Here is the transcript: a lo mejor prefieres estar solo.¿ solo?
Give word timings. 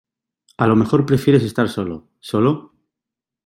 a 0.57 0.65
lo 0.65 0.75
mejor 0.75 1.05
prefieres 1.05 1.43
estar 1.43 1.69
solo.¿ 1.69 2.07
solo? 2.19 2.73